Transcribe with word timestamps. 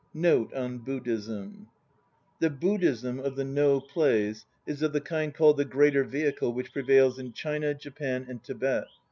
NOTE 0.15 0.51
ON 0.55 0.79
BUDDHISM 0.79 1.67
The 2.39 2.49
Buddhism 2.49 3.19
of 3.19 3.35
the 3.35 3.43
No 3.43 3.79
plays 3.79 4.47
is 4.65 4.81
of 4.81 4.93
the 4.93 4.99
kind 4.99 5.31
called 5.31 5.57
the 5.57 5.63
"Greater 5.65 6.03
Vehicle," 6.03 6.51
which 6.53 6.73
prevails 6.73 7.19
in 7.19 7.33
China, 7.33 7.75
Japan 7.75 8.25
and 8.27 8.43
Tibet. 8.43 8.87